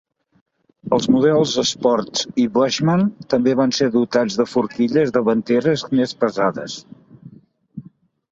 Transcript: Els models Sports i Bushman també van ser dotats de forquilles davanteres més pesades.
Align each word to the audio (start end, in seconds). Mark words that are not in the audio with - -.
Els 0.95 1.07
models 1.15 1.51
Sports 1.71 2.23
i 2.43 2.45
Bushman 2.55 3.03
també 3.35 3.53
van 3.59 3.75
ser 3.79 3.89
dotats 3.97 4.37
de 4.41 4.45
forquilles 4.53 5.13
davanteres 5.19 5.83
més 5.99 6.15
pesades. 6.25 6.79